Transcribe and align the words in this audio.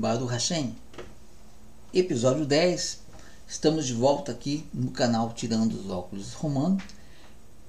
Baruch 0.00 0.30
Hashem, 0.30 0.74
episódio 1.92 2.46
10. 2.46 3.00
Estamos 3.46 3.86
de 3.86 3.92
volta 3.92 4.32
aqui 4.32 4.66
no 4.72 4.90
canal 4.90 5.30
Tirando 5.34 5.74
os 5.74 5.90
Óculos 5.90 6.32
Romano 6.32 6.78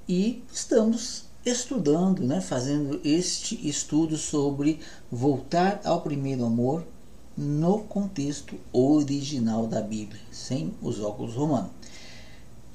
e 0.07 0.41
estamos 0.49 1.25
estudando, 1.45 2.23
né, 2.23 2.39
fazendo 2.39 3.02
este 3.04 3.67
estudo 3.67 4.17
sobre 4.17 4.80
voltar 5.12 5.81
ao 5.84 5.99
primeiro 5.99 6.45
amor 6.45 6.88
no 7.36 7.80
contexto 7.80 8.57
original 8.71 9.68
da 9.68 9.82
Bíblia, 9.82 10.21
sem 10.32 10.73
os 10.82 11.02
óculos 11.02 11.34
romanos. 11.34 11.71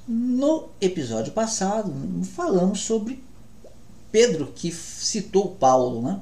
No 0.07 0.69
episódio 0.79 1.33
passado, 1.33 1.91
falamos 2.25 2.81
sobre 2.81 3.23
Pedro 4.11 4.53
que 4.53 4.71
citou 4.71 5.55
Paulo, 5.55 6.03
né? 6.03 6.21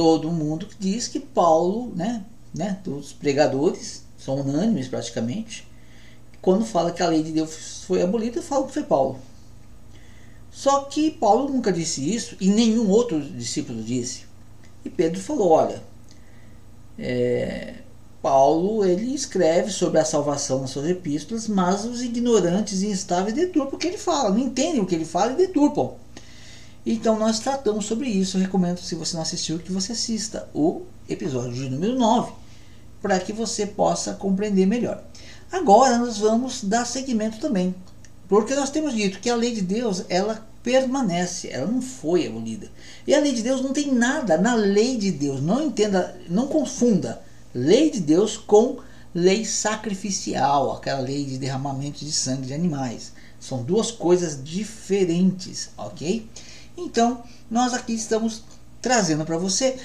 Todo 0.00 0.32
mundo 0.32 0.66
diz 0.78 1.08
que 1.08 1.20
Paulo, 1.20 1.92
né, 1.94 2.24
né, 2.54 2.80
os 2.86 3.12
pregadores 3.12 4.02
são 4.16 4.40
unânimes 4.40 4.88
praticamente, 4.88 5.68
quando 6.40 6.64
fala 6.64 6.90
que 6.90 7.02
a 7.02 7.06
lei 7.06 7.22
de 7.22 7.32
Deus 7.32 7.84
foi 7.86 8.00
abolida, 8.00 8.40
falam 8.40 8.66
que 8.66 8.72
foi 8.72 8.82
Paulo. 8.82 9.18
Só 10.50 10.84
que 10.84 11.10
Paulo 11.10 11.52
nunca 11.52 11.70
disse 11.70 12.14
isso 12.14 12.34
e 12.40 12.48
nenhum 12.48 12.88
outro 12.88 13.20
discípulo 13.20 13.82
disse. 13.82 14.24
E 14.82 14.88
Pedro 14.88 15.20
falou: 15.20 15.50
olha, 15.50 15.82
é, 16.98 17.74
Paulo 18.22 18.82
ele 18.82 19.14
escreve 19.14 19.70
sobre 19.70 20.00
a 20.00 20.04
salvação 20.06 20.62
nas 20.62 20.70
suas 20.70 20.88
epístolas, 20.88 21.46
mas 21.46 21.84
os 21.84 22.00
ignorantes 22.00 22.80
e 22.80 22.86
instáveis 22.86 23.34
deturpam 23.34 23.76
o 23.76 23.78
que 23.78 23.88
ele 23.88 23.98
fala, 23.98 24.30
não 24.30 24.38
entendem 24.38 24.80
o 24.80 24.86
que 24.86 24.94
ele 24.94 25.04
fala 25.04 25.32
e 25.32 25.36
deturpam. 25.36 25.92
Então 26.84 27.18
nós 27.18 27.38
tratamos 27.38 27.86
sobre 27.86 28.08
isso. 28.08 28.36
Eu 28.36 28.42
recomendo, 28.42 28.78
se 28.78 28.94
você 28.94 29.14
não 29.14 29.22
assistiu, 29.22 29.58
que 29.58 29.72
você 29.72 29.92
assista 29.92 30.48
o 30.54 30.82
episódio 31.08 31.52
de 31.52 31.68
número 31.68 31.98
9, 31.98 32.32
para 33.02 33.18
que 33.18 33.32
você 33.32 33.66
possa 33.66 34.14
compreender 34.14 34.66
melhor. 34.66 35.02
Agora 35.52 35.98
nós 35.98 36.18
vamos 36.18 36.64
dar 36.64 36.86
seguimento 36.86 37.38
também, 37.40 37.74
porque 38.28 38.54
nós 38.54 38.70
temos 38.70 38.94
dito 38.94 39.18
que 39.18 39.28
a 39.28 39.36
lei 39.36 39.52
de 39.52 39.62
Deus, 39.62 40.04
ela 40.08 40.46
permanece, 40.62 41.48
ela 41.48 41.66
não 41.66 41.82
foi 41.82 42.26
abolida. 42.26 42.70
E 43.06 43.14
a 43.14 43.20
lei 43.20 43.32
de 43.32 43.42
Deus 43.42 43.60
não 43.62 43.72
tem 43.72 43.92
nada 43.92 44.38
na 44.38 44.54
lei 44.54 44.96
de 44.96 45.10
Deus. 45.10 45.40
Não 45.40 45.62
entenda, 45.62 46.16
não 46.28 46.46
confunda 46.46 47.20
lei 47.54 47.90
de 47.90 48.00
Deus 48.00 48.36
com 48.36 48.78
lei 49.14 49.44
sacrificial, 49.44 50.72
aquela 50.72 51.00
lei 51.00 51.24
de 51.24 51.38
derramamento 51.38 52.04
de 52.04 52.12
sangue 52.12 52.46
de 52.46 52.54
animais. 52.54 53.12
São 53.40 53.62
duas 53.62 53.90
coisas 53.90 54.42
diferentes, 54.42 55.70
ok? 55.76 56.28
Então, 56.80 57.22
nós 57.50 57.74
aqui 57.74 57.92
estamos 57.92 58.42
trazendo 58.80 59.24
para 59.24 59.36
você 59.36 59.76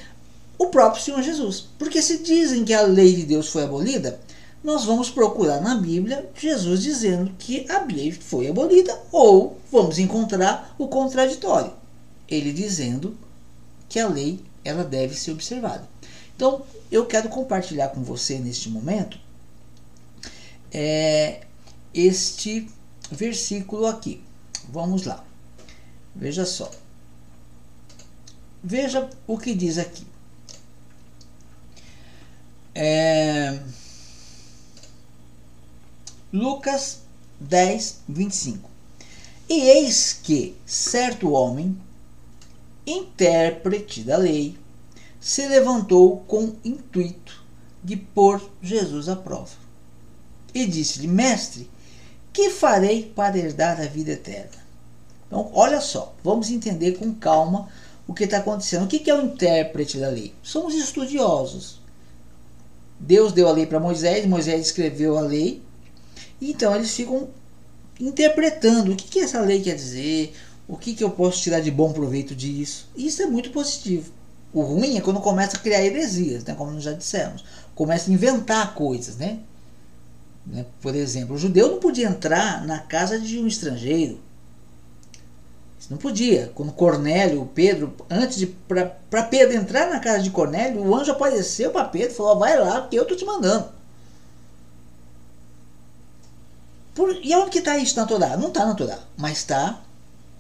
o 0.58 0.68
próprio 0.68 1.04
Senhor 1.04 1.22
Jesus. 1.22 1.68
Porque 1.78 2.02
se 2.02 2.20
dizem 2.20 2.64
que 2.64 2.74
a 2.74 2.82
lei 2.82 3.14
de 3.14 3.26
Deus 3.26 3.50
foi 3.50 3.64
abolida, 3.64 4.20
nós 4.64 4.86
vamos 4.86 5.10
procurar 5.10 5.62
na 5.62 5.76
Bíblia 5.76 6.28
Jesus 6.36 6.82
dizendo 6.82 7.32
que 7.38 7.70
a 7.70 7.84
lei 7.84 8.12
foi 8.12 8.48
abolida, 8.48 8.98
ou 9.12 9.60
vamos 9.72 10.00
encontrar 10.00 10.74
o 10.78 10.88
contraditório, 10.88 11.74
ele 12.28 12.52
dizendo 12.52 13.16
que 13.88 14.00
a 14.00 14.08
lei 14.08 14.40
ela 14.64 14.84
deve 14.84 15.14
ser 15.14 15.32
observada. 15.32 15.88
Então, 16.36 16.64
eu 16.92 17.06
quero 17.06 17.30
compartilhar 17.30 17.90
com 17.90 18.04
você 18.04 18.40
neste 18.40 18.70
momento 18.70 19.20
é, 20.72 21.42
este 21.94 22.68
versículo 23.12 23.86
aqui. 23.86 24.22
Vamos 24.70 25.06
lá. 25.06 25.24
Veja 26.16 26.46
só. 26.46 26.72
Veja 28.68 29.08
o 29.28 29.38
que 29.38 29.54
diz 29.54 29.78
aqui. 29.78 30.08
É, 32.74 33.60
Lucas 36.34 37.02
10, 37.40 38.00
25. 38.10 38.68
E 39.48 39.54
eis 39.70 40.14
que 40.14 40.58
certo 40.66 41.30
homem, 41.30 41.80
intérprete 42.88 44.02
da 44.02 44.18
lei, 44.18 44.58
se 45.22 45.48
levantou 45.48 46.22
com 46.22 46.56
intuito 46.66 47.46
de 47.84 47.96
pôr 47.96 48.42
Jesus 48.64 49.08
à 49.08 49.16
prova. 49.16 49.54
E 50.56 50.66
disse-lhe: 50.66 51.08
Mestre, 51.08 51.70
que 52.34 52.50
farei 52.50 53.04
para 53.16 53.38
herdar 53.38 53.80
a 53.80 53.86
vida 53.86 54.14
eterna? 54.14 54.66
Então, 55.28 55.52
olha 55.54 55.80
só, 55.80 56.16
vamos 56.24 56.50
entender 56.50 56.94
com 56.94 57.14
calma 57.14 57.70
o 58.08 58.14
que 58.14 58.26
está 58.26 58.38
acontecendo. 58.38 58.86
O 58.86 58.88
que 58.88 59.10
é 59.10 59.16
o 59.16 59.26
intérprete 59.26 59.98
da 59.98 60.10
lei? 60.10 60.34
São 60.44 60.68
os 60.68 60.76
estudiosos. 60.76 61.82
Deus 63.00 63.32
deu 63.34 63.48
a 63.48 63.52
lei 63.52 63.66
para 63.66 63.80
Moisés, 63.80 64.26
Moisés 64.26 64.68
escreveu 64.68 65.18
a 65.18 65.22
lei 65.22 65.62
então 66.42 66.76
eles 66.76 66.94
ficam 66.94 67.30
interpretando 68.00 68.92
o 68.92 68.96
que, 68.96 69.08
que 69.08 69.20
essa 69.20 69.40
lei 69.40 69.62
quer 69.62 69.76
dizer, 69.76 70.36
o 70.68 70.78
que, 70.78 70.94
que 70.94 71.04
eu 71.04 71.10
posso 71.10 71.42
tirar 71.42 71.62
de 71.62 71.72
bom 71.72 71.94
proveito 71.94 72.36
disso. 72.36 72.90
Isso 72.96 73.22
é 73.22 73.26
muito 73.26 73.52
positivo. 73.52 74.12
O 74.54 74.62
ruim 74.62 74.98
é 74.98 75.02
quando 75.02 75.20
começa 75.20 75.58
a 75.58 75.60
criar 75.60 75.84
heresias, 75.84 76.44
né, 76.44 76.54
como 76.56 76.72
nós 76.72 76.84
já 76.84 76.94
dissemos. 76.94 77.44
Começa 77.74 78.10
a 78.10 78.14
inventar 78.14 78.74
coisas, 78.74 79.18
né? 79.18 79.40
né? 80.46 80.66
Por 80.82 80.96
exemplo, 80.96 81.36
o 81.36 81.38
judeu 81.38 81.72
não 81.72 81.80
podia 81.80 82.08
entrar 82.08 82.66
na 82.66 82.80
casa 82.80 83.20
de 83.20 83.40
um 83.40 83.48
estrangeiro. 83.48 84.20
Isso 85.86 85.94
não 85.94 86.00
podia. 86.00 86.52
Quando 86.56 86.72
Cornélio, 86.72 87.48
Pedro, 87.54 87.94
antes 88.10 88.40
de 88.40 88.48
para 88.48 89.24
Pedro 89.30 89.56
entrar 89.56 89.88
na 89.88 90.00
casa 90.00 90.24
de 90.24 90.32
Cornélio, 90.32 90.82
o 90.82 90.96
anjo 90.96 91.12
apareceu 91.12 91.70
para 91.70 91.86
Pedro 91.86 92.12
e 92.12 92.16
falou: 92.16 92.40
"Vai 92.40 92.60
lá, 92.60 92.82
porque 92.82 92.98
eu 92.98 93.04
estou 93.04 93.16
te 93.16 93.24
mandando". 93.24 93.70
Por, 96.96 97.16
e 97.24 97.36
onde 97.36 97.52
que 97.52 97.60
está 97.60 97.78
isso 97.78 97.98
na 97.98 98.08
Torá? 98.08 98.36
Não 98.36 98.48
está 98.48 98.66
na 98.66 98.74
Torá, 98.74 98.98
mas 99.16 99.38
está 99.38 99.80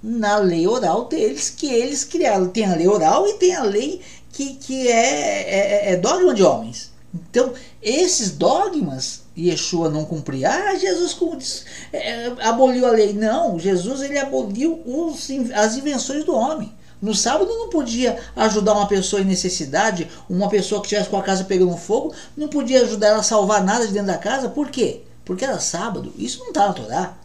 na 0.01 0.38
lei 0.38 0.66
oral 0.67 1.05
deles, 1.05 1.51
que 1.51 1.67
eles 1.67 2.03
criaram. 2.03 2.50
Tem 2.50 2.66
a 2.66 2.75
lei 2.75 2.88
oral 2.88 3.28
e 3.28 3.34
tem 3.34 3.53
a 3.53 3.61
lei 3.61 4.01
que, 4.31 4.55
que 4.55 4.88
é, 4.88 5.89
é, 5.89 5.91
é 5.91 5.95
dogma 5.97 6.34
de 6.34 6.41
homens. 6.41 6.91
Então, 7.30 7.53
esses 7.81 8.31
dogmas, 8.31 9.24
Yeshua 9.38 9.90
não 9.90 10.03
cumpria. 10.03 10.50
Ah, 10.50 10.76
Jesus 10.76 11.66
é, 11.94 12.34
aboliu 12.42 12.86
a 12.86 12.92
lei. 12.92 13.14
Não, 13.14 13.58
Jesus 13.58 14.02
ele 14.02 14.18
aboliu 14.18 14.81
os, 14.86 15.30
as 15.53 15.78
invenções 15.78 16.26
do 16.26 16.36
homem. 16.36 16.74
No 17.02 17.16
sábado 17.16 17.53
não 17.53 17.70
podia 17.70 18.18
ajudar 18.36 18.74
uma 18.74 18.88
pessoa 18.88 19.22
em 19.22 19.26
necessidade, 19.26 20.09
uma 20.30 20.50
pessoa 20.50 20.81
que 20.81 20.88
estivesse 20.88 21.09
com 21.09 21.18
a 21.18 21.24
casa 21.24 21.44
pegando 21.44 21.78
fogo, 21.78 22.14
não 22.36 22.48
podia 22.48 22.81
ajudar 22.81 23.08
ela 23.08 23.20
a 23.20 23.24
salvar 23.24 23.64
nada 23.64 23.86
de 23.86 23.94
dentro 23.94 24.08
da 24.08 24.18
casa. 24.18 24.50
Por 24.50 24.70
quê? 24.70 25.02
porque 25.26 25.44
era 25.44 25.59
sábado. 25.59 26.14
Isso 26.18 26.40
não 26.40 26.50
está 26.50 26.68
na 26.68 26.74
Torá. 26.74 27.18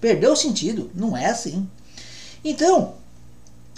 Perdeu 0.00 0.32
o 0.32 0.36
sentido. 0.36 0.90
Não 0.94 1.16
é 1.16 1.26
assim. 1.26 1.66
Então, 2.44 2.94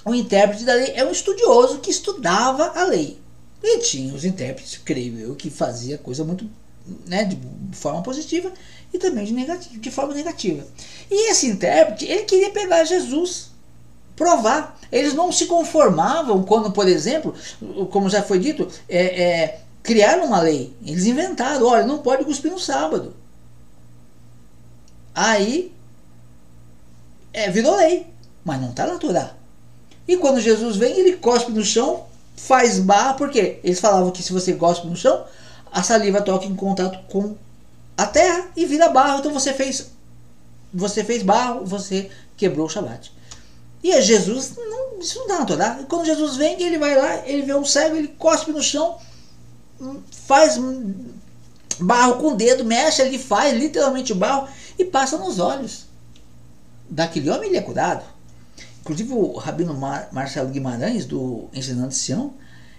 o 0.05 0.15
intérprete 0.15 0.65
da 0.65 0.73
lei 0.73 0.93
é 0.97 1.05
um 1.05 1.13
estudioso 1.13 1.79
que 1.79 1.91
estudava 1.91 2.73
a 2.75 2.85
lei. 2.85 3.21
E 3.63 3.79
tinha 3.81 4.15
os 4.15 4.25
intérpretes, 4.25 4.81
creio 4.85 5.19
eu, 5.19 5.35
que 5.35 5.51
fazia 5.51 5.99
coisa 5.99 6.25
muito 6.25 6.49
né, 7.07 7.25
de 7.25 7.39
forma 7.77 8.03
positiva 8.03 8.53
e 8.93 8.99
também 8.99 9.25
de, 9.25 9.33
negativo, 9.33 9.79
de 9.79 9.91
forma 9.91 10.15
negativa. 10.15 10.67
E 11.11 11.31
esse 11.31 11.47
intérprete, 11.47 12.05
ele 12.05 12.23
queria 12.25 12.51
pegar 12.51 12.85
Jesus, 12.85 13.51
provar. 14.15 14.79
Eles 14.91 15.15
não 15.15 15.33
se 15.33 15.47
conformavam 15.47 16.43
quando, 16.43 16.71
por 16.71 16.87
exemplo, 16.87 17.35
como 17.91 18.09
já 18.09 18.23
foi 18.23 18.39
dito, 18.39 18.69
é, 18.89 19.23
é, 19.23 19.61
criaram 19.83 20.27
uma 20.27 20.41
lei. 20.41 20.75
Eles 20.85 21.07
inventaram, 21.07 21.67
olha, 21.67 21.87
não 21.87 21.99
pode 21.99 22.25
cuspir 22.25 22.51
no 22.51 22.59
sábado. 22.59 23.15
Aí 25.15 25.73
é, 27.33 27.51
virou 27.51 27.77
lei, 27.77 28.07
mas 28.45 28.61
não 28.61 28.71
está 28.71 28.87
na 28.87 28.99
Torá. 28.99 29.35
E 30.07 30.17
quando 30.17 30.41
Jesus 30.41 30.77
vem, 30.77 30.99
ele 30.99 31.17
cospe 31.17 31.51
no 31.51 31.65
chão, 31.65 32.07
faz 32.37 32.79
barra, 32.79 33.15
porque 33.15 33.59
eles 33.65 33.81
falavam 33.81 34.11
que 34.11 34.23
se 34.23 34.33
você 34.33 34.53
cospe 34.55 34.87
no 34.87 34.97
chão, 34.97 35.25
a 35.73 35.83
saliva 35.83 36.23
toca 36.23 36.47
em 36.47 36.55
contato 36.55 36.99
com 37.11 37.37
a 37.97 38.07
terra 38.07 38.49
e 38.57 38.67
vira 38.67 38.89
barro. 38.89 39.19
Então 39.19 39.33
você 39.33 39.53
fez 39.53 39.91
você 40.73 41.03
fez 41.03 41.23
barro, 41.23 41.65
você 41.65 42.11
quebrou 42.37 42.67
o 42.67 42.69
Shabat. 42.69 43.13
E 43.83 43.93
é 43.93 44.01
Jesus, 44.01 44.57
não, 44.57 44.99
isso 44.99 45.19
não 45.21 45.29
dá 45.29 45.39
na 45.39 45.45
Torá. 45.47 45.79
Quando 45.89 46.05
Jesus 46.05 46.37
vem, 46.37 46.61
ele 46.63 46.79
vai 46.79 46.95
lá, 46.97 47.27
ele 47.27 47.43
vê 47.43 47.55
um 47.55 47.65
cego, 47.65 47.97
ele 47.97 48.09
cospe 48.09 48.53
no 48.53 48.63
chão, 48.63 48.99
faz 50.11 50.59
barro 51.79 52.17
com 52.17 52.33
o 52.33 52.37
dedo, 52.37 52.65
mexe 52.65 53.01
ali, 53.01 53.19
faz 53.19 53.57
literalmente 53.57 54.13
barro 54.13 54.49
e 54.79 54.85
passa 54.85 55.17
nos 55.17 55.39
olhos. 55.39 55.87
Daquele 56.89 57.31
homem 57.31 57.49
ele 57.49 57.59
é 57.59 57.63
curado. 57.63 58.05
Inclusive 58.87 59.13
o 59.15 59.37
Rabino 59.37 59.75
Mar 59.75 60.09
Marcelo 60.13 60.49
Guimarães, 60.49 61.05
do 61.07 61.49
Ensinando 61.53 61.93
Sião, 61.93 62.35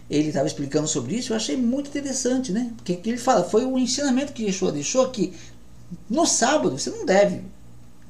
ele 0.10 0.30
estava 0.30 0.48
explicando 0.48 0.88
sobre 0.88 1.18
isso, 1.18 1.34
eu 1.34 1.36
achei 1.38 1.58
muito 1.58 1.90
interessante, 1.90 2.54
né? 2.54 2.72
Porque 2.78 2.98
ele 3.04 3.18
fala, 3.18 3.44
foi 3.44 3.66
o 3.66 3.78
ensinamento 3.78 4.32
que 4.32 4.46
Yeshua 4.46 4.72
deixou 4.72 5.10
que 5.10 5.34
no 6.10 6.26
sábado 6.26 6.80
você 6.80 6.90
não 6.90 7.06
deve 7.06 7.42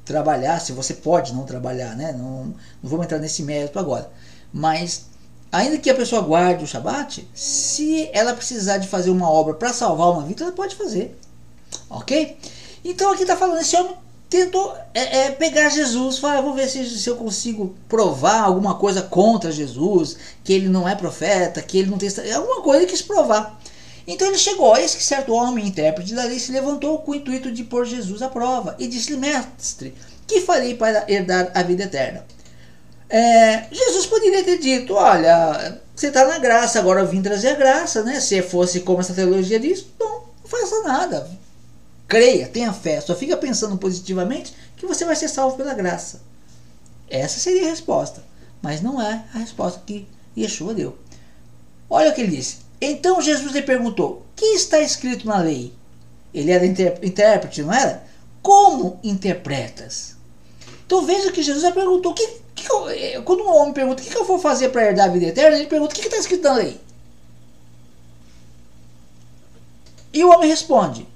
trabalhar, 0.04 0.60
se 0.60 0.70
você 0.70 0.94
pode 0.94 1.34
não 1.34 1.44
trabalhar, 1.44 1.96
né? 1.96 2.12
Não, 2.12 2.54
não 2.80 3.02
entrar 3.02 3.18
nesse 3.18 3.42
mérito 3.42 3.80
agora. 3.80 4.08
Mas 4.52 5.06
ainda 5.50 5.76
que 5.76 5.90
a 5.90 5.94
pessoa 5.94 6.22
guarde 6.22 6.62
o 6.62 6.68
Shabat, 6.68 7.28
se 7.34 8.08
ela 8.12 8.32
precisar 8.32 8.78
de 8.78 8.86
fazer 8.86 9.10
uma 9.10 9.28
obra 9.28 9.54
para 9.54 9.72
salvar 9.72 10.12
uma 10.12 10.22
vida, 10.22 10.44
ela 10.44 10.52
pode 10.52 10.76
fazer. 10.76 11.18
Ok? 11.90 12.38
Então 12.84 13.10
aqui 13.10 13.22
está 13.22 13.36
falando, 13.36 13.60
esse 13.60 13.74
homem 13.74 13.96
tentou 14.28 14.76
é, 14.92 15.26
é, 15.26 15.30
pegar 15.30 15.68
Jesus, 15.68 16.18
falar, 16.18 16.40
vou 16.40 16.54
ver 16.54 16.68
se, 16.68 16.84
se, 16.86 17.08
eu 17.08 17.16
consigo 17.16 17.74
provar 17.88 18.42
alguma 18.42 18.74
coisa 18.74 19.02
contra 19.02 19.50
Jesus, 19.50 20.16
que 20.44 20.52
ele 20.52 20.68
não 20.68 20.88
é 20.88 20.94
profeta, 20.94 21.62
que 21.62 21.78
ele 21.78 21.90
não 21.90 21.98
tem. 21.98 22.10
Alguma 22.34 22.62
coisa 22.62 22.82
ele 22.82 22.90
quis 22.90 23.02
provar. 23.02 23.58
Então 24.06 24.28
ele 24.28 24.38
chegou, 24.38 24.76
eis 24.76 24.94
que 24.94 25.02
certo 25.02 25.32
homem, 25.32 25.66
intérprete 25.66 26.14
da 26.14 26.24
lei, 26.24 26.38
se 26.38 26.50
levantou 26.50 26.98
com 27.00 27.12
o 27.12 27.14
intuito 27.14 27.52
de 27.52 27.64
pôr 27.64 27.84
Jesus 27.84 28.22
à 28.22 28.28
prova 28.28 28.74
e 28.78 28.86
disse-lhe, 28.86 29.18
mestre, 29.18 29.94
que 30.26 30.40
farei 30.40 30.74
para 30.74 31.04
herdar 31.10 31.50
a 31.54 31.62
vida 31.62 31.84
eterna? 31.84 32.24
É, 33.10 33.64
Jesus 33.70 34.06
poderia 34.06 34.42
ter 34.42 34.58
dito, 34.58 34.94
olha, 34.94 35.78
você 35.94 36.08
está 36.08 36.26
na 36.26 36.38
graça, 36.38 36.78
agora 36.78 37.00
eu 37.00 37.06
vim 37.06 37.22
trazer 37.22 37.48
a 37.48 37.54
graça, 37.54 38.02
né? 38.02 38.20
Se 38.20 38.40
fosse 38.42 38.80
como 38.80 39.00
essa 39.00 39.14
teologia 39.14 39.58
diz, 39.58 39.84
bom, 39.98 40.26
não 40.42 40.48
faça 40.48 40.82
nada. 40.82 41.28
Creia, 42.08 42.48
tenha 42.48 42.72
fé, 42.72 42.98
só 43.02 43.14
fica 43.14 43.36
pensando 43.36 43.76
positivamente 43.76 44.54
que 44.78 44.86
você 44.86 45.04
vai 45.04 45.14
ser 45.14 45.28
salvo 45.28 45.58
pela 45.58 45.74
graça. 45.74 46.22
Essa 47.08 47.38
seria 47.38 47.66
a 47.66 47.70
resposta, 47.70 48.24
mas 48.62 48.80
não 48.80 49.00
é 49.00 49.24
a 49.34 49.38
resposta 49.38 49.82
que 49.84 50.08
Yeshua 50.36 50.72
deu. 50.72 50.96
Olha 51.90 52.10
o 52.10 52.14
que 52.14 52.22
ele 52.22 52.34
disse. 52.34 52.58
Então 52.80 53.20
Jesus 53.20 53.52
lhe 53.52 53.60
perguntou: 53.60 54.24
que 54.34 54.44
está 54.46 54.80
escrito 54.80 55.26
na 55.26 55.38
lei? 55.38 55.74
Ele 56.32 56.50
era 56.50 56.64
intérprete, 56.64 57.62
não 57.62 57.72
era? 57.72 58.04
Como 58.42 58.98
interpretas? 59.02 60.16
Então 60.86 61.04
veja 61.04 61.30
que 61.30 61.42
Jesus 61.42 61.74
perguntou: 61.74 62.14
que, 62.14 62.26
que 62.54 62.70
eu, 62.70 62.88
eh, 62.88 63.20
quando 63.22 63.42
um 63.42 63.54
homem 63.54 63.74
pergunta 63.74 64.00
o 64.00 64.04
que, 64.04 64.10
que 64.10 64.16
eu 64.16 64.24
vou 64.24 64.38
fazer 64.38 64.70
para 64.70 64.86
herdar 64.86 65.08
a 65.08 65.12
vida 65.12 65.26
eterna, 65.26 65.58
ele 65.58 65.66
pergunta: 65.66 65.94
o 65.94 65.98
que 65.98 66.06
está 66.06 66.16
escrito 66.16 66.44
na 66.44 66.54
lei? 66.54 66.80
E 70.12 70.24
o 70.24 70.30
homem 70.30 70.48
responde: 70.48 71.06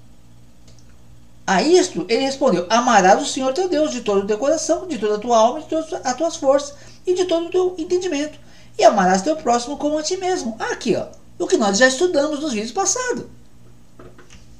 a 1.46 1.62
isto 1.62 2.04
ele 2.08 2.24
respondeu: 2.24 2.66
Amarás 2.68 3.22
o 3.22 3.26
Senhor 3.26 3.52
teu 3.52 3.68
Deus 3.68 3.90
de 3.90 4.00
todo 4.00 4.24
o 4.24 4.26
teu 4.26 4.38
coração, 4.38 4.86
de 4.86 4.98
toda 4.98 5.16
a 5.16 5.18
tua 5.18 5.38
alma, 5.38 5.60
de 5.60 5.66
todas 5.66 5.92
as 5.92 6.16
tuas 6.16 6.36
forças 6.36 6.74
e 7.06 7.14
de 7.14 7.24
todo 7.24 7.46
o 7.46 7.50
teu 7.50 7.74
entendimento. 7.78 8.38
E 8.78 8.84
amarás 8.84 9.22
teu 9.22 9.36
próximo 9.36 9.76
como 9.76 9.98
a 9.98 10.02
ti 10.02 10.16
mesmo. 10.16 10.56
Aqui, 10.58 10.96
ó 10.96 11.06
o 11.42 11.46
que 11.46 11.56
nós 11.56 11.78
já 11.78 11.88
estudamos 11.88 12.40
nos 12.40 12.52
vídeos 12.52 12.72
passados. 12.72 13.24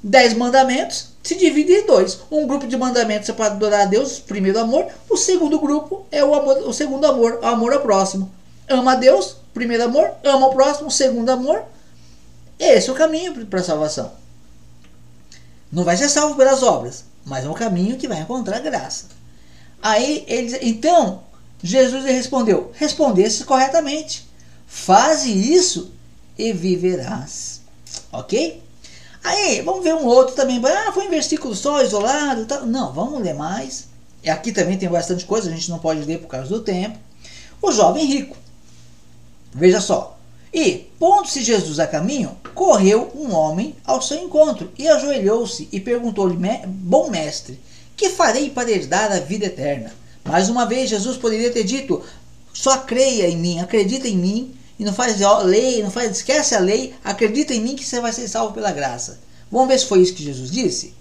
Dez 0.02 0.34
mandamentos 0.34 1.10
se 1.22 1.36
dividem 1.36 1.82
em 1.82 1.86
dois. 1.86 2.20
Um 2.30 2.46
grupo 2.46 2.66
de 2.66 2.76
mandamentos 2.76 3.28
é 3.28 3.32
para 3.32 3.46
adorar 3.46 3.82
a 3.82 3.84
Deus, 3.84 4.18
primeiro 4.18 4.58
amor. 4.58 4.86
O 5.08 5.16
segundo 5.16 5.60
grupo 5.60 6.04
é 6.10 6.24
o, 6.24 6.34
amor, 6.34 6.56
o 6.66 6.72
segundo 6.72 7.06
amor, 7.06 7.38
o 7.40 7.46
amor 7.46 7.72
ao 7.72 7.80
próximo. 7.80 8.30
Ama 8.68 8.92
a 8.92 8.96
Deus, 8.96 9.36
primeiro 9.54 9.84
amor. 9.84 10.10
Ama 10.24 10.48
o 10.48 10.54
próximo, 10.54 10.90
segundo 10.90 11.30
amor. 11.30 11.62
Esse 12.58 12.90
é 12.90 12.92
o 12.92 12.96
caminho 12.96 13.46
para 13.46 13.60
a 13.60 13.64
salvação. 13.64 14.10
Não 15.72 15.84
vai 15.84 15.96
ser 15.96 16.10
salvo 16.10 16.36
pelas 16.36 16.62
obras, 16.62 17.04
mas 17.24 17.44
é 17.44 17.48
um 17.48 17.54
caminho 17.54 17.96
que 17.96 18.06
vai 18.06 18.20
encontrar 18.20 18.60
graça. 18.60 19.06
Aí 19.82 20.24
eles, 20.28 20.58
então, 20.60 21.22
Jesus 21.62 22.04
lhe 22.04 22.12
respondeu: 22.12 22.70
Respondesse 22.74 23.44
corretamente. 23.44 24.28
Faze 24.66 25.30
isso 25.30 25.90
e 26.38 26.52
viverás. 26.52 27.62
Ok? 28.12 28.62
Aí, 29.24 29.62
vamos 29.62 29.84
ver 29.84 29.94
um 29.94 30.06
outro 30.06 30.34
também. 30.34 30.60
Ah, 30.64 30.92
foi 30.92 31.06
um 31.06 31.10
versículo 31.10 31.54
só, 31.54 31.82
isolado. 31.82 32.44
Tá? 32.46 32.60
Não, 32.60 32.92
vamos 32.92 33.22
ler 33.22 33.34
mais. 33.34 33.86
Aqui 34.26 34.52
também 34.52 34.78
tem 34.78 34.88
bastante 34.88 35.24
coisa, 35.24 35.48
a 35.48 35.52
gente 35.52 35.70
não 35.70 35.78
pode 35.78 36.04
ler 36.04 36.20
por 36.20 36.28
causa 36.28 36.48
do 36.48 36.60
tempo. 36.60 36.98
O 37.60 37.72
jovem 37.72 38.04
rico. 38.04 38.36
Veja 39.52 39.80
só. 39.80 40.18
E, 40.52 40.90
pondo-se 40.98 41.42
Jesus 41.42 41.80
a 41.80 41.86
caminho, 41.86 42.36
correu 42.54 43.10
um 43.14 43.32
homem 43.32 43.74
ao 43.84 44.02
seu 44.02 44.18
encontro 44.18 44.70
e 44.78 44.86
ajoelhou-se 44.86 45.68
e 45.72 45.80
perguntou-lhe: 45.80 46.36
Bom 46.66 47.08
mestre, 47.08 47.58
que 47.96 48.10
farei 48.10 48.50
para 48.50 48.70
herdar 48.70 49.10
a 49.10 49.18
vida 49.18 49.46
eterna? 49.46 49.92
Mais 50.24 50.50
uma 50.50 50.66
vez, 50.66 50.90
Jesus 50.90 51.16
poderia 51.16 51.50
ter 51.50 51.64
dito: 51.64 52.02
Só 52.52 52.78
creia 52.78 53.28
em 53.28 53.36
mim, 53.36 53.60
acredita 53.60 54.06
em 54.06 54.16
mim 54.16 54.54
e 54.78 54.84
não 54.84 54.92
faz 54.92 55.18
lei, 55.44 55.82
não 55.82 55.90
faz, 55.90 56.10
esquece 56.10 56.54
a 56.54 56.58
lei, 56.58 56.94
acredita 57.02 57.54
em 57.54 57.60
mim 57.60 57.74
que 57.74 57.84
você 57.84 58.00
vai 58.00 58.12
ser 58.12 58.28
salvo 58.28 58.52
pela 58.52 58.72
graça. 58.72 59.20
Vamos 59.50 59.68
ver 59.68 59.78
se 59.78 59.86
foi 59.86 60.00
isso 60.00 60.14
que 60.14 60.22
Jesus 60.22 60.50
disse? 60.50 60.94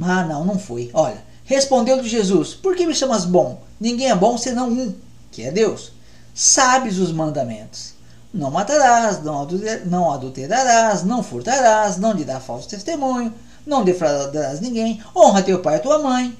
Ah, 0.00 0.24
não, 0.24 0.44
não 0.44 0.58
foi. 0.58 0.90
Olha, 0.94 1.22
respondeu-lhe 1.44 2.08
Jesus: 2.08 2.54
Por 2.54 2.74
que 2.74 2.86
me 2.86 2.94
chamas 2.94 3.26
bom? 3.26 3.62
Ninguém 3.78 4.10
é 4.10 4.16
bom 4.16 4.38
senão 4.38 4.70
um, 4.70 4.94
que 5.30 5.42
é 5.42 5.50
Deus. 5.50 5.92
Sabes 6.34 6.98
os 6.98 7.12
mandamentos. 7.12 7.94
Não 8.32 8.50
matarás, 8.50 9.22
não 9.22 10.12
adulterarás, 10.12 11.02
não 11.02 11.22
furtarás, 11.22 11.96
não 11.96 12.12
lhe 12.12 12.24
darás 12.24 12.44
falso 12.44 12.68
testemunho, 12.68 13.34
não 13.66 13.84
defraudarás 13.84 14.60
ninguém, 14.60 15.02
honra 15.14 15.42
teu 15.42 15.60
pai 15.60 15.76
e 15.76 15.80
tua 15.80 15.98
mãe. 15.98 16.36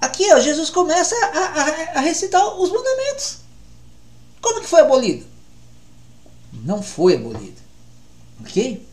Aqui 0.00 0.32
ó, 0.32 0.38
Jesus 0.40 0.70
começa 0.70 1.14
a, 1.14 1.38
a, 1.38 1.98
a 1.98 2.00
recitar 2.00 2.58
os 2.60 2.70
mandamentos. 2.70 3.38
Como 4.40 4.60
que 4.60 4.66
foi 4.66 4.80
abolido? 4.80 5.26
Não 6.52 6.82
foi 6.82 7.16
abolido. 7.16 7.60
Ok? 8.40 8.86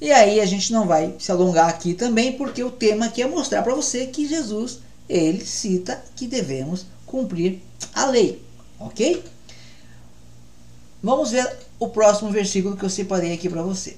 E 0.00 0.12
aí 0.12 0.40
a 0.40 0.46
gente 0.46 0.72
não 0.72 0.86
vai 0.86 1.14
se 1.18 1.32
alongar 1.32 1.68
aqui 1.68 1.94
também, 1.94 2.32
porque 2.36 2.62
o 2.62 2.70
tema 2.70 3.06
aqui 3.06 3.22
é 3.22 3.26
mostrar 3.26 3.62
para 3.62 3.74
você 3.74 4.06
que 4.06 4.28
Jesus, 4.28 4.80
ele 5.08 5.44
cita 5.44 6.02
que 6.14 6.26
devemos 6.26 6.86
cumprir 7.14 7.62
a 7.94 8.06
lei. 8.06 8.44
Ok? 8.80 9.24
Vamos 11.00 11.30
ver 11.30 11.56
o 11.78 11.88
próximo 11.88 12.30
versículo 12.30 12.76
que 12.76 12.84
eu 12.84 12.90
separei 12.90 13.32
aqui 13.32 13.48
para 13.48 13.62
você. 13.62 13.96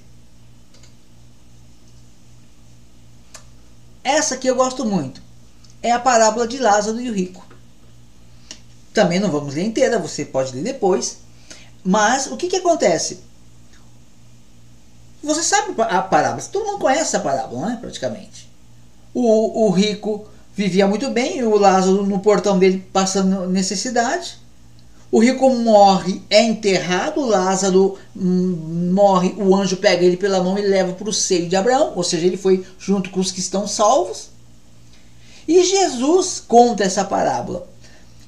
Essa 4.03 4.35
aqui 4.35 4.47
eu 4.47 4.55
gosto 4.55 4.85
muito 4.85 5.25
é 5.81 5.91
a 5.91 5.99
parábola 5.99 6.47
de 6.47 6.57
Lázaro 6.57 6.99
e 6.99 7.09
o 7.09 7.13
rico. 7.13 7.45
Também 8.93 9.19
não 9.19 9.31
vamos 9.31 9.53
ler 9.53 9.63
inteira, 9.63 9.99
você 9.99 10.25
pode 10.25 10.53
ler 10.53 10.63
depois. 10.63 11.19
Mas 11.83 12.27
o 12.27 12.35
que, 12.35 12.47
que 12.47 12.57
acontece? 12.57 13.19
Você 15.23 15.43
sabe 15.43 15.79
a 15.81 16.01
parábola, 16.01 16.41
todo 16.51 16.65
mundo 16.65 16.79
conhece 16.79 17.15
a 17.15 17.19
parábola, 17.19 17.67
né? 17.67 17.77
praticamente. 17.79 18.49
O, 19.13 19.65
o 19.65 19.69
rico 19.69 20.27
vivia 20.57 20.87
muito 20.87 21.11
bem, 21.11 21.43
o 21.43 21.55
Lázaro 21.55 22.03
no 22.03 22.19
portão 22.19 22.57
dele 22.57 22.83
passando 22.91 23.47
necessidade. 23.47 24.39
O 25.11 25.19
rico 25.19 25.47
morre, 25.51 26.19
é 26.31 26.41
enterrado, 26.41 27.23
Lázaro 27.23 27.95
hum, 28.15 28.91
morre, 28.91 29.35
o 29.37 29.55
anjo 29.55 29.77
pega 29.77 30.03
ele 30.03 30.17
pela 30.17 30.43
mão 30.43 30.57
e 30.57 30.63
leva 30.63 30.93
para 30.93 31.07
o 31.07 31.13
seio 31.13 31.47
de 31.47 31.55
Abraão, 31.55 31.93
ou 31.95 32.03
seja, 32.03 32.25
ele 32.25 32.35
foi 32.35 32.65
junto 32.79 33.11
com 33.11 33.19
os 33.19 33.31
que 33.31 33.39
estão 33.39 33.67
salvos. 33.67 34.29
E 35.47 35.63
Jesus 35.63 36.43
conta 36.45 36.83
essa 36.83 37.05
parábola. 37.05 37.67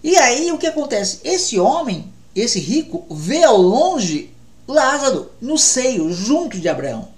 E 0.04 0.16
aí 0.16 0.52
o 0.52 0.58
que 0.58 0.68
acontece? 0.68 1.20
Esse 1.24 1.60
homem, 1.60 2.14
esse 2.36 2.60
rico, 2.60 3.06
vê 3.10 3.44
ao 3.44 3.58
longe 3.58 4.30
Lázaro 4.68 5.32
no 5.42 5.58
seio, 5.58 6.14
junto 6.14 6.60
de 6.60 6.70
Abraão. 6.70 7.10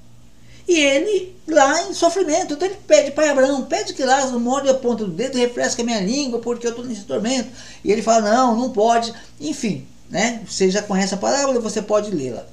E 0.67 0.79
ele 0.79 1.35
lá 1.47 1.89
em 1.89 1.93
sofrimento. 1.93 2.53
Então 2.53 2.67
ele 2.67 2.77
pede, 2.87 3.11
pai 3.11 3.29
Abraão, 3.29 3.65
pede 3.65 3.93
que 3.93 4.03
Lázaro 4.03 4.39
morde 4.39 4.69
a 4.69 4.73
ponta 4.73 5.05
do 5.05 5.11
dedo, 5.11 5.37
refresque 5.37 5.81
a 5.81 5.85
minha 5.85 5.99
língua, 5.99 6.39
porque 6.39 6.65
eu 6.65 6.71
estou 6.71 6.85
nesse 6.85 7.03
tormento. 7.03 7.49
E 7.83 7.91
ele 7.91 8.01
fala, 8.01 8.31
não, 8.31 8.55
não 8.55 8.69
pode. 8.71 9.13
Enfim, 9.39 9.87
né? 10.09 10.41
Você 10.47 10.69
já 10.69 10.81
conhece 10.81 11.13
a 11.13 11.17
parábola, 11.17 11.59
você 11.59 11.81
pode 11.81 12.11
lê-la. 12.11 12.45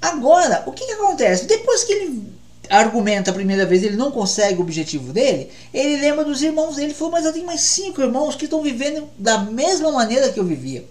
Agora, 0.00 0.62
o 0.66 0.72
que, 0.72 0.86
que 0.86 0.92
acontece? 0.92 1.46
Depois 1.46 1.84
que 1.84 1.92
ele 1.92 2.40
argumenta 2.70 3.30
a 3.30 3.34
primeira 3.34 3.66
vez, 3.66 3.82
ele 3.82 3.96
não 3.96 4.10
consegue 4.10 4.58
o 4.58 4.62
objetivo 4.62 5.12
dele, 5.12 5.50
ele 5.74 6.00
lembra 6.00 6.24
dos 6.24 6.40
irmãos 6.40 6.76
dele. 6.76 6.88
Ele 6.88 6.94
falou, 6.94 7.12
mas 7.12 7.24
eu 7.24 7.32
tenho 7.32 7.46
mais 7.46 7.60
cinco 7.60 8.00
irmãos 8.00 8.36
que 8.36 8.44
estão 8.44 8.62
vivendo 8.62 9.08
da 9.18 9.38
mesma 9.38 9.90
maneira 9.90 10.30
que 10.30 10.38
eu 10.38 10.44
vivia. 10.44 10.86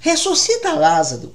Ressuscita 0.00 0.72
Lázaro 0.72 1.34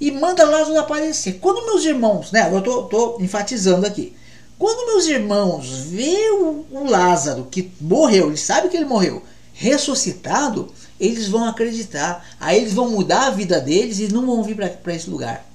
e 0.00 0.10
manda 0.10 0.48
Lázaro 0.48 0.78
aparecer. 0.78 1.34
Quando 1.40 1.66
meus 1.66 1.84
irmãos, 1.84 2.32
né, 2.32 2.50
eu 2.50 2.58
estou 2.58 3.20
enfatizando 3.20 3.86
aqui, 3.86 4.16
quando 4.58 4.86
meus 4.86 5.06
irmãos 5.06 5.68
vê 5.68 6.30
o, 6.30 6.66
o 6.70 6.88
Lázaro 6.88 7.46
que 7.50 7.70
morreu, 7.80 8.28
eles 8.28 8.40
sabem 8.40 8.70
que 8.70 8.76
ele 8.76 8.86
morreu, 8.86 9.22
ressuscitado, 9.52 10.72
eles 10.98 11.28
vão 11.28 11.44
acreditar. 11.44 12.24
Aí 12.38 12.58
eles 12.58 12.74
vão 12.74 12.90
mudar 12.90 13.26
a 13.26 13.30
vida 13.30 13.60
deles 13.60 13.98
e 13.98 14.08
não 14.08 14.26
vão 14.26 14.42
vir 14.42 14.56
para 14.56 14.94
esse 14.94 15.08
lugar. 15.08 15.46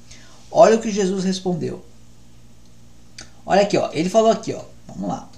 Olha 0.49 0.75
o 0.75 0.81
que 0.81 0.91
Jesus 0.91 1.23
respondeu. 1.23 1.83
Olha 3.45 3.61
aqui, 3.61 3.77
ó. 3.77 3.89
Ele 3.93 4.09
falou 4.09 4.31
aqui, 4.31 4.53
ó. 4.53 4.61
Vamos 4.87 5.09
lá. 5.09 5.29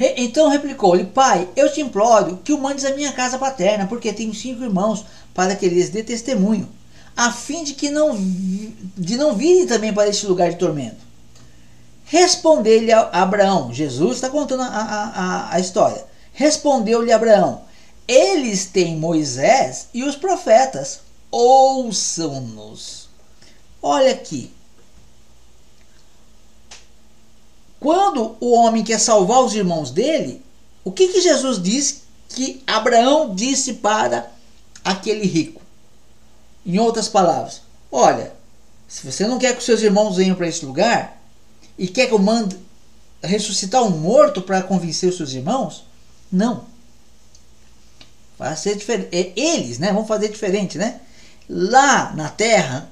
Re, 0.00 0.14
então 0.16 0.48
replicou-lhe: 0.48 1.04
Pai, 1.04 1.46
eu 1.54 1.70
te 1.70 1.82
imploro 1.82 2.38
que 2.42 2.54
o 2.54 2.58
mandes 2.58 2.86
à 2.86 2.94
minha 2.94 3.12
casa 3.12 3.38
paterna, 3.38 3.86
porque 3.86 4.14
tenho 4.14 4.32
cinco 4.34 4.64
irmãos, 4.64 5.04
para 5.34 5.54
que 5.54 5.68
lhes 5.68 5.90
dê 5.90 6.02
testemunho, 6.02 6.66
a 7.14 7.30
fim 7.30 7.62
de 7.62 7.74
que 7.74 7.90
não, 7.90 8.16
de 8.96 9.18
não 9.18 9.34
virem 9.34 9.66
também 9.66 9.92
para 9.92 10.08
este 10.08 10.26
lugar 10.26 10.48
de 10.48 10.56
tormento. 10.56 11.04
Respondeu-lhe 12.06 12.90
Abraão. 12.90 13.74
Jesus 13.74 14.14
está 14.14 14.30
contando 14.30 14.62
a, 14.62 14.68
a, 14.68 15.04
a, 15.04 15.54
a 15.56 15.60
história. 15.60 16.02
Respondeu-lhe 16.32 17.12
Abraão: 17.12 17.60
Eles 18.08 18.64
têm 18.64 18.96
Moisés 18.96 19.88
e 19.92 20.02
os 20.02 20.16
profetas. 20.16 21.00
Ouçam-nos. 21.30 23.10
Olha 23.82 24.12
aqui. 24.12 24.50
Quando 27.80 28.36
o 28.38 28.52
homem 28.52 28.84
quer 28.84 29.00
salvar 29.00 29.42
os 29.42 29.54
irmãos 29.54 29.90
dele, 29.90 30.42
o 30.84 30.92
que, 30.92 31.08
que 31.08 31.22
Jesus 31.22 31.60
diz 31.60 32.02
que 32.28 32.62
Abraão 32.66 33.34
disse 33.34 33.74
para 33.74 34.30
aquele 34.84 35.26
rico? 35.26 35.62
Em 36.64 36.78
outras 36.78 37.08
palavras, 37.08 37.62
olha, 37.90 38.34
se 38.86 39.10
você 39.10 39.26
não 39.26 39.38
quer 39.38 39.54
que 39.54 39.60
os 39.60 39.64
seus 39.64 39.80
irmãos 39.80 40.16
venham 40.16 40.36
para 40.36 40.46
esse 40.46 40.64
lugar 40.64 41.22
e 41.78 41.88
quer 41.88 42.06
que 42.06 42.12
eu 42.12 42.18
mande 42.18 42.58
ressuscitar 43.22 43.82
um 43.82 43.90
morto 43.90 44.42
para 44.42 44.62
convencer 44.62 45.08
os 45.08 45.16
seus 45.16 45.32
irmãos, 45.32 45.84
não. 46.30 46.64
Vai 48.38 48.56
ser 48.56 48.76
diferente. 48.76 49.08
É, 49.12 49.32
eles, 49.36 49.78
né? 49.78 49.92
Vão 49.92 50.06
fazer 50.06 50.28
diferente, 50.28 50.76
né? 50.76 51.00
Lá 51.48 52.12
na 52.14 52.28
terra, 52.28 52.90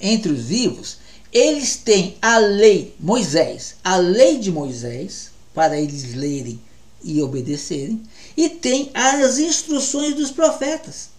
entre 0.00 0.32
os 0.32 0.44
vivos, 0.44 0.98
eles 1.32 1.76
têm 1.76 2.16
a 2.22 2.38
lei, 2.38 2.94
Moisés, 2.98 3.76
a 3.82 3.96
lei 3.96 4.38
de 4.38 4.50
Moisés, 4.50 5.30
para 5.54 5.78
eles 5.78 6.14
lerem 6.14 6.60
e 7.02 7.22
obedecerem, 7.22 8.02
e 8.36 8.48
tem 8.48 8.90
as 8.94 9.38
instruções 9.38 10.14
dos 10.14 10.30
profetas. 10.30 11.10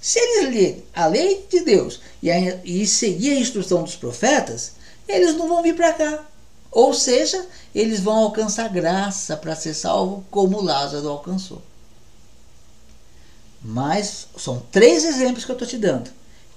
Se 0.00 0.18
eles 0.18 0.54
lerem 0.54 0.84
a 0.94 1.06
lei 1.06 1.46
de 1.50 1.60
Deus 1.60 2.00
e, 2.22 2.30
a, 2.30 2.60
e 2.64 2.86
seguir 2.86 3.32
a 3.32 3.40
instrução 3.40 3.82
dos 3.82 3.96
profetas, 3.96 4.72
eles 5.08 5.34
não 5.34 5.48
vão 5.48 5.62
vir 5.62 5.74
para 5.74 5.92
cá. 5.92 6.24
Ou 6.70 6.92
seja, 6.92 7.46
eles 7.74 8.00
vão 8.00 8.16
alcançar 8.16 8.68
graça 8.68 9.36
para 9.36 9.56
ser 9.56 9.74
salvo, 9.74 10.24
como 10.30 10.60
Lázaro 10.60 11.08
alcançou. 11.08 11.62
Mas 13.62 14.28
são 14.36 14.62
três 14.70 15.04
exemplos 15.04 15.44
que 15.44 15.50
eu 15.50 15.54
estou 15.54 15.66
te 15.66 15.78
dando, 15.78 16.10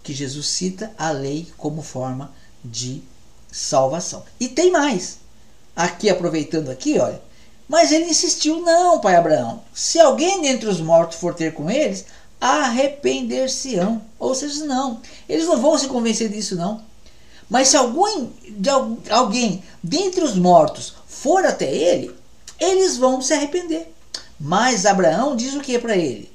que 0.03 0.13
Jesus 0.13 0.47
cita 0.47 0.91
a 0.97 1.11
lei 1.11 1.47
como 1.57 1.81
forma 1.81 2.31
de 2.31 2.48
salvação. 3.51 4.23
E 4.39 4.47
tem 4.47 4.71
mais. 4.71 5.17
Aqui, 5.75 6.09
aproveitando 6.09 6.69
aqui, 6.69 6.99
olha. 6.99 7.21
Mas 7.67 7.91
ele 7.91 8.09
insistiu, 8.09 8.61
não, 8.61 8.99
pai 8.99 9.15
Abraão. 9.15 9.61
Se 9.73 9.99
alguém 9.99 10.41
dentre 10.41 10.67
os 10.67 10.81
mortos 10.81 11.17
for 11.19 11.35
ter 11.35 11.53
com 11.53 11.69
eles, 11.69 12.05
arrepender-se-ão. 12.41 14.01
Ou 14.17 14.33
seja, 14.33 14.65
não. 14.65 15.01
Eles 15.27 15.45
não 15.45 15.61
vão 15.61 15.77
se 15.77 15.87
convencer 15.87 16.29
disso, 16.29 16.55
não. 16.55 16.81
Mas 17.49 17.69
se 17.69 17.77
algum, 17.77 18.27
de 18.47 18.69
alguém 19.09 19.63
dentre 19.83 20.23
os 20.23 20.35
mortos 20.35 20.95
for 21.07 21.45
até 21.45 21.71
ele, 21.71 22.15
eles 22.59 22.97
vão 22.97 23.21
se 23.21 23.33
arrepender. 23.33 23.91
Mas 24.39 24.85
Abraão 24.85 25.35
diz 25.35 25.53
o 25.53 25.61
que 25.61 25.77
para 25.79 25.95
ele? 25.95 26.31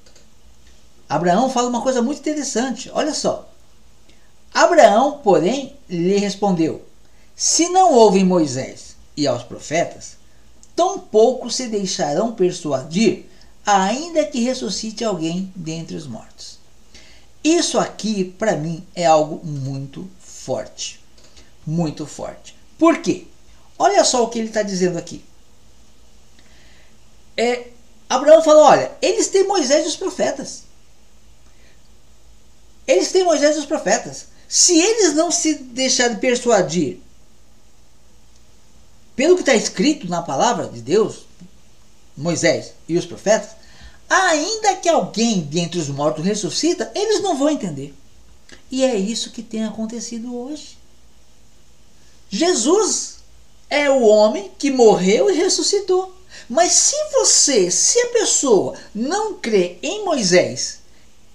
Abraão 1.09 1.49
fala 1.51 1.69
uma 1.69 1.83
coisa 1.83 2.03
muito 2.03 2.19
interessante. 2.19 2.91
Olha 2.93 3.15
só. 3.15 3.49
Abraão, 4.55 5.19
porém, 5.19 5.75
lhe 5.91 6.17
respondeu: 6.17 6.81
Se 7.35 7.69
não 7.71 7.93
ouvem 7.93 8.25
Moisés 8.25 8.95
e 9.17 9.27
aos 9.27 9.43
profetas, 9.43 10.17
tampouco 10.77 11.51
se 11.51 11.67
deixarão 11.67 12.33
persuadir 12.33 13.27
ainda 13.67 14.25
que 14.25 14.41
ressuscite 14.41 15.03
alguém 15.03 15.53
dentre 15.57 15.97
os 15.97 16.07
mortos. 16.07 16.59
Isso 17.43 17.81
aqui, 17.81 18.25
para 18.25 18.57
mim, 18.57 18.87
é 18.95 19.05
algo 19.05 19.45
muito 19.45 20.09
forte. 20.21 21.01
Muito 21.67 22.07
forte. 22.07 22.57
Por 22.79 22.99
quê? 22.99 23.27
Olha 23.77 24.05
só 24.05 24.23
o 24.23 24.29
que 24.29 24.39
ele 24.39 24.49
está 24.49 24.63
dizendo 24.63 24.99
aqui. 24.99 25.25
É, 27.37 27.69
Abraão 28.09 28.43
falou: 28.43 28.65
olha, 28.65 28.93
eles 29.03 29.29
têm 29.29 29.49
Moisés 29.49 29.85
e 29.85 29.89
os 29.89 29.97
profetas. 29.97 30.63
Eles 32.87 33.11
têm 33.11 33.25
Moisés 33.25 33.57
e 33.57 33.59
os 33.59 33.67
profetas. 33.67 34.34
Se 34.55 34.79
eles 34.79 35.15
não 35.15 35.33
se 35.33 35.55
deixarem 35.55 36.17
persuadir 36.17 37.01
pelo 39.17 39.35
que 39.35 39.43
está 39.43 39.53
escrito 39.53 40.07
na 40.07 40.23
palavra 40.23 40.69
de 40.69 40.81
Deus, 40.81 41.27
Moisés 42.17 42.73
e 42.89 42.97
os 42.97 43.05
profetas, 43.05 43.51
ainda 44.09 44.77
que 44.77 44.89
alguém 44.89 45.41
dentre 45.41 45.81
os 45.81 45.89
mortos 45.89 46.25
ressuscita, 46.25 46.89
eles 46.95 47.21
não 47.21 47.37
vão 47.37 47.51
entender. 47.51 47.93
E 48.71 48.85
é 48.85 48.95
isso 48.95 49.33
que 49.33 49.43
tem 49.43 49.65
acontecido 49.65 50.33
hoje. 50.33 50.79
Jesus 52.31 53.17
é 53.69 53.91
o 53.91 54.03
homem 54.03 54.53
que 54.57 54.71
morreu 54.71 55.29
e 55.29 55.35
ressuscitou. 55.35 56.15
Mas 56.49 56.71
se 56.75 56.97
você, 57.11 57.73
se 57.73 57.99
a 57.99 58.09
pessoa 58.11 58.79
não 58.95 59.35
crê 59.35 59.79
em 59.83 60.05
Moisés, 60.05 60.79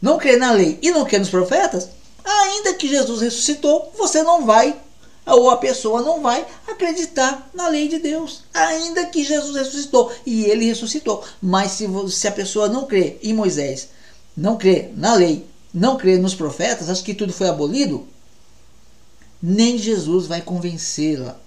não 0.01 0.17
crê 0.17 0.37
na 0.37 0.53
lei 0.53 0.79
e 0.81 0.89
não 0.89 1.03
crê 1.03 1.19
nos 1.19 1.29
profetas, 1.29 1.98
ainda 2.23 2.73
que 2.73 2.87
Jesus 2.87 3.21
ressuscitou, 3.21 3.91
você 3.97 4.23
não 4.23 4.45
vai 4.45 4.79
ou 5.25 5.49
a 5.49 5.57
pessoa 5.57 6.01
não 6.01 6.21
vai 6.21 6.45
acreditar 6.67 7.49
na 7.53 7.67
lei 7.67 7.87
de 7.87 7.99
Deus, 7.99 8.43
ainda 8.53 9.05
que 9.05 9.23
Jesus 9.23 9.55
ressuscitou 9.55 10.11
e 10.25 10.45
ele 10.45 10.65
ressuscitou. 10.65 11.23
Mas 11.41 11.71
se, 11.71 11.87
se 12.09 12.27
a 12.27 12.31
pessoa 12.31 12.67
não 12.67 12.85
crê 12.85 13.17
em 13.21 13.33
Moisés, 13.33 13.89
não 14.35 14.57
crê 14.57 14.89
na 14.95 15.13
lei, 15.13 15.45
não 15.73 15.97
crê 15.97 16.17
nos 16.17 16.33
profetas, 16.33 16.89
acha 16.89 17.03
que 17.03 17.13
tudo 17.13 17.31
foi 17.31 17.47
abolido, 17.47 18.07
nem 19.41 19.77
Jesus 19.77 20.25
vai 20.25 20.41
convencê-la, 20.41 21.39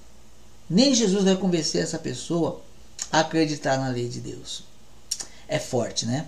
nem 0.71 0.95
Jesus 0.95 1.25
vai 1.25 1.37
convencer 1.37 1.83
essa 1.83 1.99
pessoa 1.99 2.61
a 3.11 3.21
acreditar 3.21 3.79
na 3.79 3.89
lei 3.89 4.09
de 4.09 4.21
Deus. 4.21 4.65
É 5.49 5.59
forte, 5.59 6.07
né? 6.07 6.27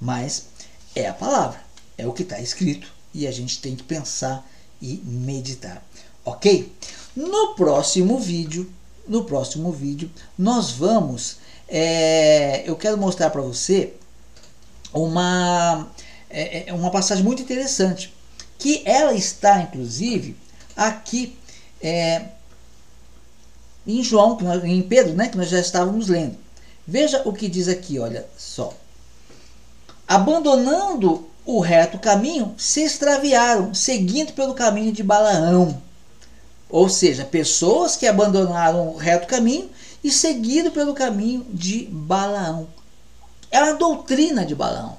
Mas 0.00 0.46
é 0.94 1.08
a 1.08 1.14
palavra, 1.14 1.60
é 1.96 2.06
o 2.06 2.12
que 2.12 2.22
está 2.22 2.38
escrito 2.40 2.97
e 3.14 3.26
a 3.26 3.30
gente 3.30 3.60
tem 3.60 3.74
que 3.74 3.82
pensar 3.82 4.48
e 4.80 5.02
meditar 5.04 5.82
ok? 6.28 6.72
No 7.16 7.54
próximo 7.54 8.18
vídeo, 8.18 8.70
no 9.06 9.24
próximo 9.24 9.72
vídeo, 9.72 10.10
nós 10.36 10.70
vamos, 10.70 11.38
é, 11.66 12.62
eu 12.68 12.76
quero 12.76 12.98
mostrar 12.98 13.30
para 13.30 13.40
você 13.40 13.94
uma, 14.92 15.88
é, 16.30 16.68
é, 16.68 16.72
uma 16.72 16.90
passagem 16.90 17.24
muito 17.24 17.42
interessante, 17.42 18.14
que 18.58 18.82
ela 18.84 19.14
está, 19.14 19.62
inclusive, 19.62 20.36
aqui 20.76 21.36
é, 21.80 22.26
em 23.86 24.02
João, 24.02 24.38
em 24.64 24.82
Pedro, 24.82 25.14
né, 25.14 25.28
que 25.28 25.36
nós 25.36 25.48
já 25.48 25.60
estávamos 25.60 26.08
lendo. 26.08 26.36
Veja 26.86 27.22
o 27.24 27.32
que 27.32 27.48
diz 27.48 27.68
aqui, 27.68 27.98
olha 27.98 28.26
só. 28.36 28.74
Abandonando 30.06 31.28
o 31.48 31.60
reto 31.60 31.98
caminho, 31.98 32.54
se 32.56 32.82
extraviaram, 32.82 33.74
seguindo 33.74 34.32
pelo 34.32 34.54
caminho 34.54 34.92
de 34.92 35.02
Balaão 35.02 35.82
ou 36.68 36.88
seja, 36.88 37.24
pessoas 37.24 37.96
que 37.96 38.06
abandonaram 38.06 38.88
o 38.88 38.96
reto 38.96 39.26
caminho 39.26 39.70
e 40.04 40.12
seguiram 40.12 40.70
pelo 40.70 40.94
caminho 40.94 41.46
de 41.50 41.86
Balaão. 41.90 42.68
É 43.50 43.56
a 43.56 43.72
doutrina 43.72 44.44
de 44.44 44.54
Balaão. 44.54 44.98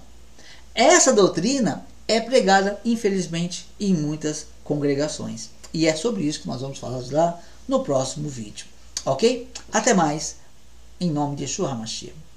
Essa 0.73 1.13
doutrina 1.13 1.85
é 2.07 2.19
pregada, 2.19 2.79
infelizmente, 2.83 3.67
em 3.79 3.93
muitas 3.93 4.47
congregações. 4.63 5.51
E 5.71 5.85
é 5.85 5.95
sobre 5.95 6.23
isso 6.23 6.41
que 6.41 6.47
nós 6.47 6.61
vamos 6.61 6.79
falar 6.79 7.03
lá 7.11 7.39
no 7.67 7.83
próximo 7.83 8.27
vídeo. 8.27 8.65
Ok? 9.05 9.47
Até 9.71 9.93
mais, 9.93 10.37
em 10.99 11.11
nome 11.11 11.35
de 11.35 11.43
Yeshua 11.43 11.71
HaMashiach. 11.71 12.28